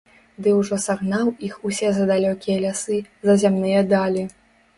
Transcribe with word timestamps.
Ды 0.43 0.53
ўжо 0.59 0.77
сагнаў 0.85 1.29
іх 1.47 1.59
усе 1.71 1.91
за 1.99 2.07
далёкія 2.13 2.57
лясы, 2.65 2.99
за 3.29 3.37
зямныя 3.45 3.87
далі. 3.95 4.27